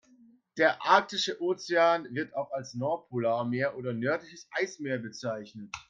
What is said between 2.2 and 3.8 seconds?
auch als Nordpolarmeer